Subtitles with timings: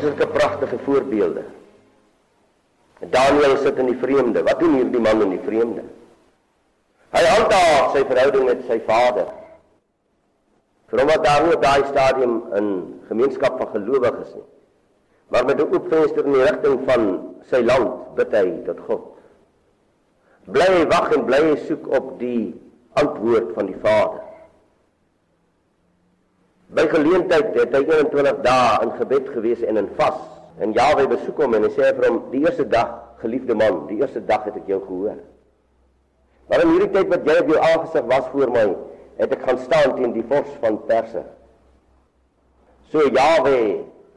[0.00, 1.42] Het 'n pragtige voorbeelde.
[2.98, 4.42] Daniel sit in die vreemde.
[4.42, 5.82] Wat doen hierdie man in die vreemde?
[7.10, 9.26] Hy handhaaf sy verhouding met sy vader.
[10.88, 12.68] Vir hom wat daar nie op daai stadium in
[13.08, 14.46] gemeenskap van gelowiges nie.
[15.28, 17.02] Maar met 'n oop venster in die rigting van
[17.50, 19.04] sy land bid hy tot God.
[20.44, 22.54] Bly wag en bly soek op die
[22.92, 24.27] antwoord van die Vader.
[26.76, 30.18] By geleentheid het hy 21 dae in gebed gewees en in vas.
[30.60, 32.90] En Jahwe besoek hom en hy sê vir hom: "Die eerste dag,
[33.22, 35.18] geliefde man, die eerste dag het ek jou gehoor.
[36.48, 38.64] Maar in hierdie tyd wat jy op jou aangesig was voor my,
[39.18, 41.24] het ek gaan staan teen die vors van Perse.
[42.92, 43.56] So Jawe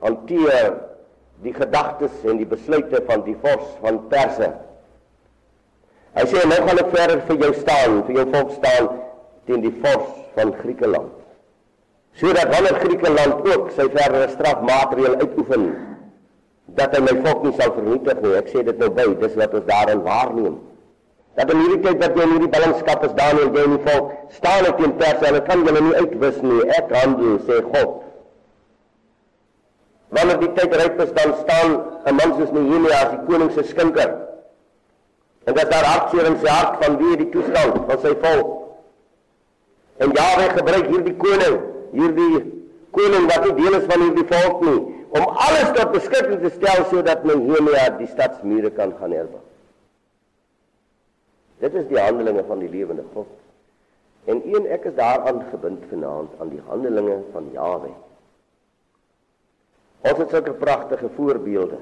[0.05, 0.75] hanteer
[1.43, 4.51] die gedagtes en die besluite van die vors van Perse.
[6.15, 8.91] Hy sê nou gaan ek verder vir jou staan, vir jou volk staan
[9.49, 11.20] teen die vors van Griekeland.
[12.19, 15.69] Sodat wanneer Griekeland ook sy verdere strafmaatreël uitoefen,
[16.75, 18.35] dat hy my volk nie sal vernietig nie.
[18.39, 20.59] Ek sê dit nou by, dis wat ons daarin waarneem.
[21.39, 24.09] Dat in hierdie tyd wat jy in hierdie ballingskap is Daniel jy in die volk
[24.35, 26.59] staan ek teen Perse en kan julle nie uitwis nie.
[26.75, 27.93] Ek handel sê God.
[30.11, 31.77] Wanneer die tyd ryp is dan staan
[32.11, 34.11] 'n man soos Nehemia as die koning se skinker.
[35.47, 38.49] En dat daar hartseer in sy hart van wie die toestand van sy volk.
[39.97, 41.57] En Jahwe gebruik hierdie koning,
[41.95, 42.41] hierdie
[42.95, 44.79] koning wat nie deel is van hierdie volk nie,
[45.11, 49.43] om alles tot beskikking te stel sodat Nehemia die stadsmure kan gaan herbou.
[51.61, 53.29] Dit is die handelinge van die lewende God.
[54.29, 57.91] En een ek is daaraan gebind vanaand aan die handelinge van Jawe.
[60.01, 61.77] Ons het sulke pragtige voorbeelde.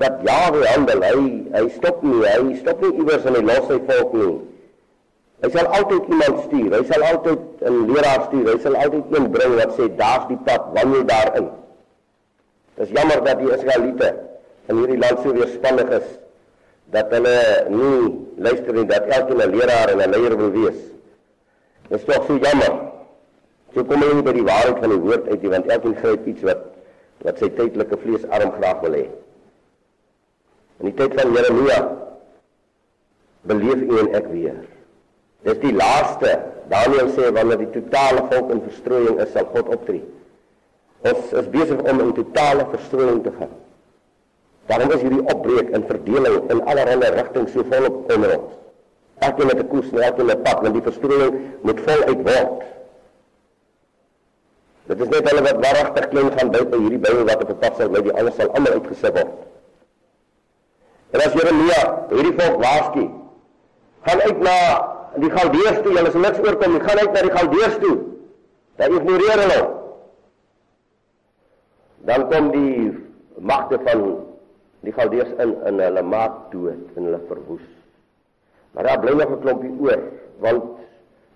[0.00, 3.78] Dat Jawe handel, hy hy stop nie, hy stop nie iewers in die los sy
[3.88, 4.32] volk nie.
[5.42, 6.74] Hy sal altyd iemand stuur.
[6.76, 8.46] Hy sal altyd 'n leraar stuur.
[8.52, 11.48] Hy sal altyd een bring wat sê daar's die pad, wandel daarin.
[12.78, 14.08] Dis jammer dat die Israeliete
[14.68, 16.08] in hierdie land so weerspannig is
[16.94, 17.36] dat hulle
[17.68, 17.98] nie
[18.36, 20.78] luister nie dat elkeen 'n leraar en 'n leier wil wees.
[21.88, 22.72] Dit is tog so jammer.
[23.74, 26.42] So kom nie by die waarheid van die woord uit nie want elkeen gryp iets
[26.42, 26.62] wat
[27.22, 29.06] wat sy tydelike vleesarm graag wil hê.
[30.80, 31.78] In die tyd van Jeremia
[33.42, 34.71] beleef u en ek weer.
[35.42, 36.38] Dis die laaste.
[36.70, 40.02] Daniël sê wanneer die totale volk in verstrooiing is, sal God optree.
[41.02, 43.52] Ons is besig om in totale verstrooiing te gaan.
[44.70, 48.52] Daarom is hierdie opbreek en verdeling in allerlei rigtings so volop onder ons.
[49.26, 52.62] Elkeen met 'n koers, elkeen met 'n pad, want die verstrooiing moet voluit word.
[54.86, 57.76] Dit is net hulle wat waaragtig klein gaan by by hierdie Bybel wat op pad
[57.76, 59.34] sal bly, die alles sal almal uitgesit word.
[61.10, 63.04] En as Jeremia hierdie volk waarsku,
[64.06, 64.58] gaan uit na
[65.20, 67.96] die Galdeërs toe, hulle sal niks oorkom nie, gaan uit na die Galdeërs toe.
[68.80, 69.60] Dan ignoreer hulle.
[72.08, 72.76] Dan kom die
[73.38, 74.04] magte van
[74.86, 77.66] die Galdeërs in in hulle maak dood en hulle verwoes.
[78.72, 80.00] Maar daar bly nog 'n klompie oor,
[80.40, 80.64] want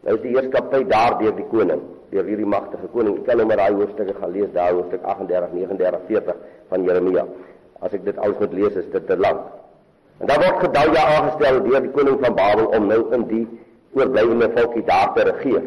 [0.02, 3.18] nou is die heerskappy daar deur die koning, deur hierdie magtige koning.
[3.18, 6.36] Ek kan nou maar daai hoofstukke gaan lees, daar hoofstuk 38, 39, 40
[6.68, 7.26] van Jeremia.
[7.80, 9.40] As ek dit alles moet lees, is dit te lank.
[10.18, 13.44] En daar word Gedalia aangestel deur die koning van Babel om nou in die
[13.96, 15.62] oorblywende volkie daar te regeer.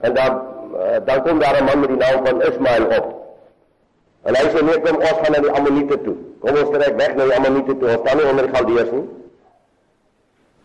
[0.00, 0.42] En dan
[0.80, 3.20] eh, dan kom daar 'n man met die naam van Ismael op
[4.22, 6.16] En hy sê net kom ons gaan na die Ammoniete toe.
[6.42, 7.88] Kom ons trek weg na die Ammoniete toe.
[7.88, 9.06] Ons staan nie onder die Galdeërs nie.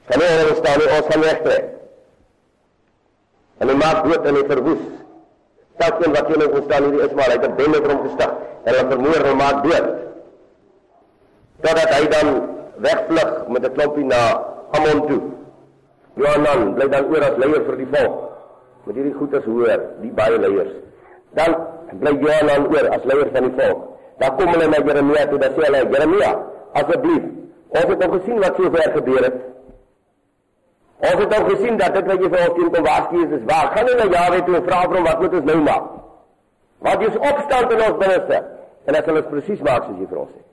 [0.10, 1.70] Kan nie hulle staan nie, ons gaan wegtrek.
[3.64, 4.84] En hy maak dood en hy verwoes.
[5.86, 8.36] Elkeen wat hier ons staan hierdie is maar hy het 'n bende vir hom gestig
[8.66, 9.88] en hulle vermoor en maak dood.
[11.66, 12.28] Totdat hy dan
[12.86, 14.22] wegvlug met 'n klompie na
[14.76, 15.22] Ammon toe.
[16.16, 18.14] Johanan bly dan oor as leier vir die volk.
[18.86, 20.74] Met hierdie goeters hoor, die baie leiers.
[21.34, 21.52] Dan
[22.00, 23.80] bly Johanan oor as leier van die volk.
[24.20, 26.32] Dan kom hulle na Jeremia toe, dan sê hulle Jeremia,
[26.80, 27.24] asseblief,
[27.68, 29.38] ons het al gesien wat so ver gebeur het.
[31.00, 33.46] Ons het al gesien dat dit wat jy vir ons teen kom waarsku is, is
[33.52, 33.68] waar.
[33.76, 35.86] Gaan hulle na Jahwe toe en vra vir hom wat moet ons nou maak?
[36.88, 38.44] Wat is opstand in ons binneste?
[38.86, 40.46] En as hulle presies maak soos jy vir ons sê.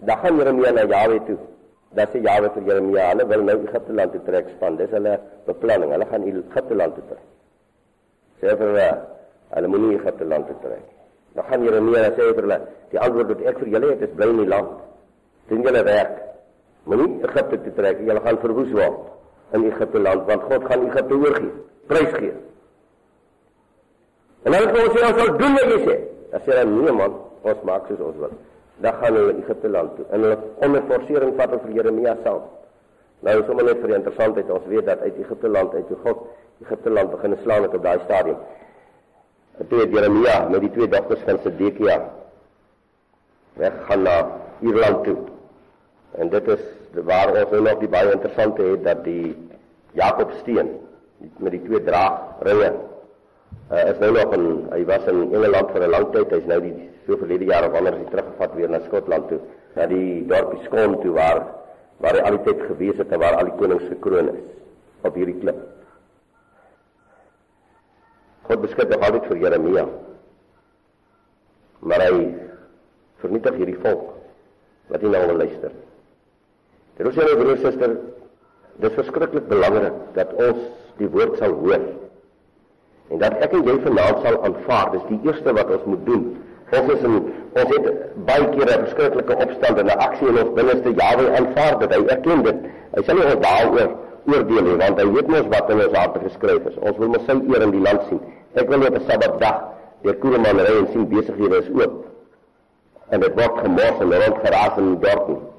[0.00, 1.38] Dan Jeremia na Jahwe toe.
[1.96, 4.76] Dan sê Jahwe vir Jeremia, hulle wil nou Egipte land toe trek span.
[4.76, 5.92] Dis hulle beplanning.
[5.92, 7.24] Hulle gaan Egipte land toe trek.
[8.40, 8.88] Sê vir hulle,
[9.54, 10.82] Hulle moenie Egipte land toe trek.
[11.34, 12.58] Dan gaan Jeremia sê vir hulle,
[12.90, 14.72] die antwoord wat ek vir julle het is bly in die land.
[15.50, 16.16] Doen julle werk.
[16.90, 18.98] Moenie Egipte toe trek, julle gaan verwoes word
[19.54, 21.52] in Egipte land want God gaan Egipte oorgee,
[21.86, 22.34] prys gee.
[24.46, 25.96] En ons sê ons sal doen wat jy sê.
[26.32, 27.14] Dan sê hy nee man,
[27.46, 28.34] ons maak soos ons wil.
[28.84, 32.42] Dan gaan hulle Egipte land toe en hulle onder forsering vat hulle vir Jeremia self.
[33.24, 36.26] Nou sommer net vir die interessantheid, ons weet dat uit Egipte land uit toe God
[36.64, 38.36] Egipte land begin slaan het op daai stadium.
[39.68, 41.96] toe het Jeremia met die twee dogters van Sedekia
[43.56, 44.16] weggaan na
[44.60, 45.16] Ierland toe.
[46.20, 46.60] En dit is
[47.04, 49.36] waar ons nou nog die baie interessante het dat die
[49.96, 50.74] Jakobsteen
[51.36, 52.72] met die twee draagringe
[53.70, 56.30] uh, is nou nog in hy was in Engeland vir 'n lang tyd.
[56.30, 56.74] Hy's nou die
[57.06, 59.40] so verlede jaar wanneer hy teruggevat weer na Skotland toe,
[59.76, 61.46] na die dorpie Skon toe waar
[61.98, 64.42] waar hy altyd gewees het en waar al die konings gekroon is
[65.02, 65.56] op hierdie klip.
[68.42, 69.86] God beskik nog altyd vir Jeremia.
[71.80, 72.34] Maar hy
[73.22, 74.12] vernietig hierdie volk
[74.92, 75.72] wat nie nou wil luister.
[76.96, 77.96] Dit is julle broer suster,
[78.76, 80.60] dit is verskriklik belangrik dat ons
[81.00, 81.82] die woord sal hoor.
[83.10, 86.24] En dat ek en jy vanaand sal aanvaar, dis die eerste wat ons moet doen.
[86.74, 87.14] Ons is in
[87.56, 87.86] ons het
[88.26, 92.00] baie kere 'n verskriklike opstand en 'n aksie in ons binneste Jawe aanvaar dat hy
[92.16, 92.58] erken dit.
[92.96, 93.90] Hy sal nie ons daaroor
[94.26, 96.76] oordeel nie want hy weet mos wat in ons harte geskryf is.
[96.76, 98.20] Ons wil mos sy eer in die land sien.
[98.54, 99.62] Ek wil op 'n Sabbatdag
[100.02, 102.04] deur Koereman ry en sien besighede is oop.
[103.10, 105.55] En dit word gemors en rond geraas in die dorp.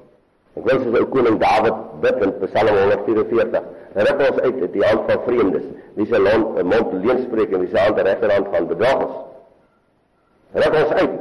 [0.58, 3.66] Ek wens as ou koning Dawid bid in Psalm 144.
[3.94, 5.66] Hy roep ons uit uit die hand van vreemdes.
[5.94, 9.18] Wie se mond leuen spreek en wie se hand regterhand van bedrogers.
[10.62, 11.18] Roep ons uit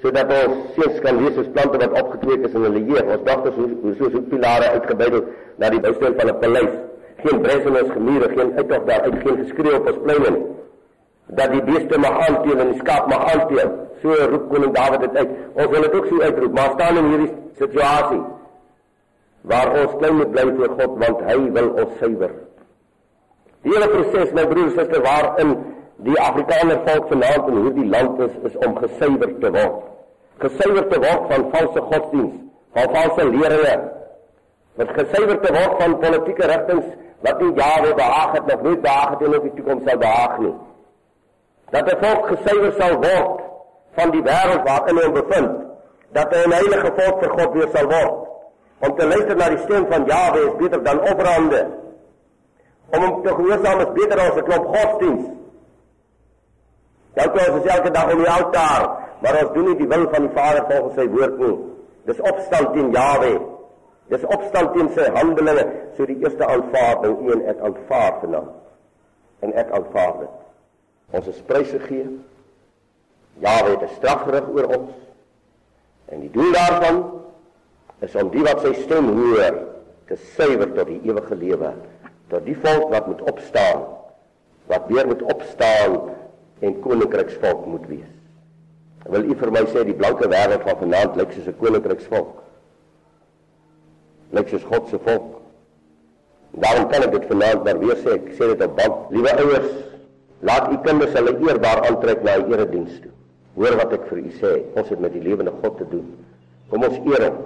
[0.00, 3.10] sodat ons seuns kan lees as plante wat opgekweek is in hulle jeug.
[3.12, 5.26] Ons dagters hoe soos hoe pilare uitgebeidel
[5.60, 6.78] na die bousteen van 'n paleis.
[7.20, 10.59] Geen bresenoos gemure, geen uittog daar uit, geen geskreeu op ons pleine nie
[11.38, 13.72] dat die beeste mag aanteel en die skaap mag aanteel.
[14.02, 15.32] So roep koning Dawid dit uit.
[15.54, 18.22] Ons wil dit ook so uitroep, maar staan in hierdie situasie
[19.50, 22.32] waar ons klein moet bly voor God want hy wil ons suiwer.
[23.64, 25.54] Die hele proses my en susters waarin
[26.04, 29.78] die Afrikaner volk vanaand in hierdie land is is om gesuiwer te word.
[30.44, 32.36] Gesuiwer te word van valse godsdiens,
[32.76, 33.76] van valse leringe.
[34.80, 39.10] Wat gesuiwer te word van politieke rigtings wat nie Jahwe behaag het of nooit behaag
[39.14, 40.54] het en ook die toekoms sal behaag nie
[41.70, 43.40] dat 'n volk gesuiwer sal word
[43.96, 45.52] van die wêreld waarin hy bevind,
[46.16, 48.16] dat hy 'n heilige volk vir God weer sal word.
[48.80, 51.60] Om te luister na die stem van Jahwe is beter dan offerande.
[52.90, 55.26] Om hom te gehoorsaam is beter as 'n klop godsdiens.
[57.14, 58.82] Dalk ons is elke dag op die altaar,
[59.20, 61.58] maar ons doen nie die wil van die Vader volgens sy woord nie.
[62.04, 63.40] Dis opstand teen Jahwe.
[64.08, 65.66] Dis opstand teen sy handelinge,
[65.96, 68.50] so die eerste aanvaarding een ek aanvaar vanaand.
[69.40, 70.49] En ek aanvaar dit
[71.10, 72.06] ons is pryse gee.
[73.40, 74.92] Jahwe het 'n straf gerig oor ons.
[76.10, 77.04] En die doel daarvan
[78.00, 79.58] is om die wat sy stem hoor
[80.10, 81.72] te suiwer tot die ewige lewe,
[82.28, 83.84] tot die volk wat moet opstaan,
[84.66, 86.00] wat weer moet opstaan
[86.60, 88.16] en koninkryksvolk moet wees.
[89.10, 92.42] Wil u vir my sê die blanke wêreld van vanaand lyk soos 'n koninkryksvolk?
[94.30, 95.40] Lyk soos God se volk.
[96.50, 99.72] Daarom kan ek dit vanaand maar weer sê, ek sê dit op band, liewe ouers,
[100.40, 103.12] Laat u kinders hulle eerbaar aantrek na 'n erediens toe.
[103.54, 104.52] Hoor wat ek vir u sê.
[104.74, 106.06] Ons het met die lewende God te doen.
[106.70, 107.36] Kom ons eer hom.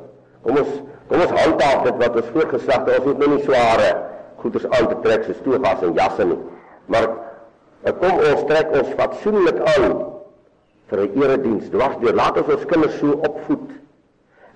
[0.43, 0.73] Kom ons
[1.09, 3.89] kom ons handhaaf dit wat ons voorgeslagte ons het nou nie sware
[4.41, 6.39] goeders aan te trek soos togas en jasse nie.
[6.87, 7.09] Maar
[7.83, 9.95] eh, kom ons trek ons fatsoenlik aan
[10.89, 11.71] vir 'n erediens.
[11.71, 13.71] Dwars deur laat ons ons kinders so opvoed.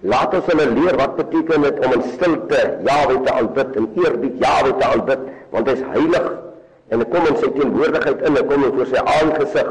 [0.00, 4.38] Laat ons hulle leer wat beteken dit om in stilte Jahwe te aanbid en eerbied
[4.38, 5.18] Jahwe te aanbid
[5.50, 6.48] want hy is heilig
[6.88, 9.71] en ek kom in sy teenwoordigheid in, ek kom in voor sy aangesig.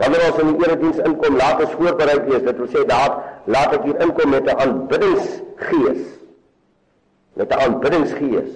[0.00, 2.44] Wanneer ons in die erediens inkom, laat ons voorbereid wees.
[2.46, 3.18] Dit wil sê daar
[3.52, 6.02] laat ek hier inkom met 'n aanbiddingsgees.
[7.36, 8.52] Met 'n aanbiddingsgees.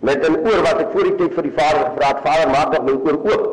[0.00, 2.72] Met 'n oor wat ek voor die tyd vir die Vader gevra het, Vader, maak
[2.72, 3.44] dat my oor oop.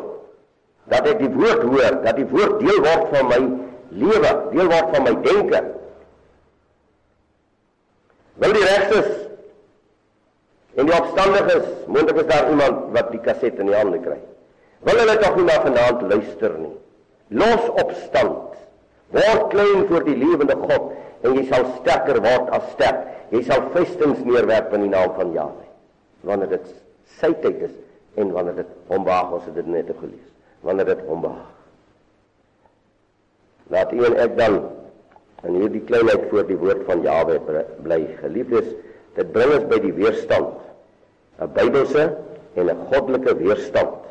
[0.88, 3.40] Dat ek die woord hoor, dat die woord deel word van my
[3.88, 5.64] lewe, deel word van my denke.
[8.34, 9.10] Wil die regstes
[10.74, 14.18] En die opstandiges, moontlik is daar iemand wat die kaset in die hande kry.
[14.84, 16.74] Wil hulle tog nie na vanaand luister nie.
[17.40, 18.58] Los opstand.
[19.14, 20.90] Word klein voor die lewende God
[21.24, 23.06] en jy sal sterker word as sterk.
[23.32, 25.64] Jy sal vestings neerwerp in die naam van Jahwe.
[26.26, 26.66] Wanneer dit
[27.20, 27.76] sy tyd is
[28.20, 30.30] en wanneer dit hom behaag, ons het dit net gelees.
[30.66, 31.50] Wanneer dit hom behaag.
[33.72, 34.58] Laat u en ek dan
[35.44, 37.38] in hierdie kleinheid voor die woord van Jahwe
[37.84, 38.02] bly.
[38.20, 38.74] Geliefdes,
[39.16, 40.63] dit bring ons by die weerstand
[41.40, 42.16] 'n Bybelse
[42.54, 44.02] en 'n goddelike weerstand.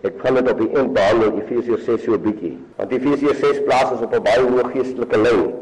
[0.00, 2.58] Ek gaan dit op die eind behandel in Efesiërs 6 so 'n bietjie.
[2.76, 5.52] Want Efesiërs 6 plaas ons op 'n baie hoë geestelike lyn.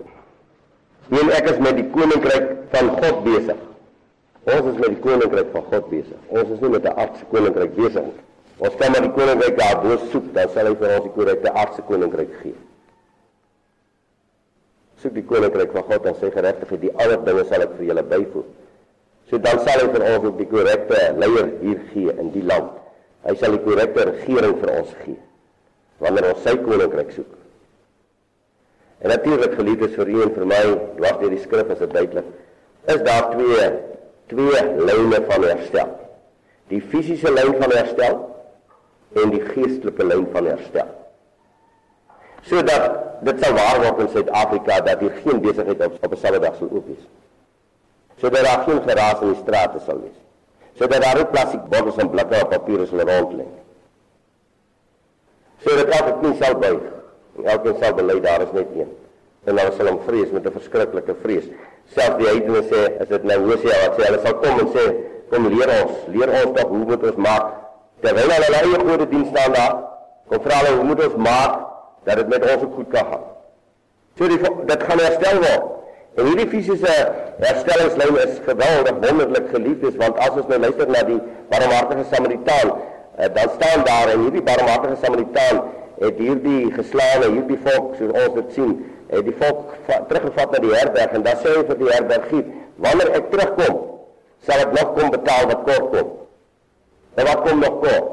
[1.08, 3.56] En ek is met die koninkryk van God besig.
[4.44, 6.18] Ons is met die koninkryk van God besig.
[6.28, 8.20] Ons is nie met 'n aardse koninkryk besig nie.
[8.58, 11.82] Ons kan maar die koninkryk daarbo soek, dan sal hy vir ons die die aardse
[11.82, 12.54] koninkryk gee.
[15.02, 18.02] Soek die koninkryk van God en sy geregtigheid, die ander dinge sal ek vir julle
[18.02, 18.46] byvoeg.
[19.30, 22.70] So dan sal hy vir ons op die korrekte leier hier gee in die land.
[23.26, 25.18] Hy sal die korrekte regering vir ons gee
[25.98, 27.30] wanneer ons sy koninkryk soek.
[29.00, 30.58] En natuurlik geliefdes vir u en vir my,
[30.98, 32.26] dwars deur die skrif is dit duidelik,
[32.92, 33.70] is daar twee
[34.26, 35.90] twee lyne van herstel.
[36.70, 38.22] Die fisiese lyn van herstel
[39.22, 40.88] en die geestelike lyn van herstel.
[42.46, 46.58] Sodat dit sal waar word in Suid-Afrika dat hier geen besigheid op op 'n Saterdag
[46.58, 47.06] sal oop wees.
[48.20, 50.18] Sodat daar geen geraas in die strate sal wees.
[50.78, 53.48] Sodat daar nie plastiek bottels en blikke op papier sal rond lê.
[55.64, 56.86] Sodat elke knie sal buig
[57.36, 58.94] en elkeen sal bely daar is net een.
[59.46, 61.46] En hulle sal hom vrees met 'n verskriklike vrees.
[61.94, 64.84] Selfs die heidene sê, as dit nou Hosea wat sê, hulle sal kom en sê,
[65.30, 67.46] kom leer ons, leer ons tog hoe moet ons maak
[68.00, 69.76] terwyl hulle eie gode dien staan daar.
[70.28, 71.58] Kom vra hulle hoe moet ons maak
[72.04, 73.24] dat dit met ons ook goed kan gaan.
[74.18, 74.38] So die,
[74.70, 75.72] dit gaan herstel word.
[76.16, 76.92] En hierdie fisiese
[77.42, 81.18] herstellingslyn is geweldig wonderlik geliefdes want as ons nou luister na die
[81.50, 82.72] barmhartige Samaritaan,
[83.18, 85.60] eh, dan staan daar en hierdie barmhartige Samaritaan
[86.00, 88.72] het hierdie geslaane, hierdie volk soos ons dit sien,
[89.12, 89.76] het die volk
[90.08, 92.48] teruggevat na die herberg en dan sê hy vir die herbergier,
[92.88, 93.78] wanneer ek terugkom,
[94.48, 96.12] sal ek nog kom betaal wat kort kom.
[97.16, 98.12] En wat kom nog kort?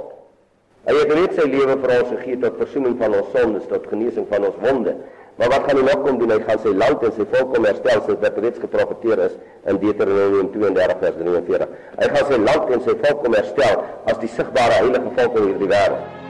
[0.83, 4.27] Hy het reeds sy lewe vir ons gegee tot verzoening van ons sondes, tot genesing
[4.31, 4.95] van ons wonde.
[5.35, 6.31] Maar wat gaan hy nog kom doen?
[6.31, 9.37] Hy gaan sy land en sy volk kom herstel soos wat reeds geprofeteer is
[9.71, 11.77] in Deuteronomium 32 vers 43.
[12.01, 15.49] Hy gaan sy land en sy volk kom herstel as die sigbare heilige volk in
[15.49, 16.22] hierdie wêreld.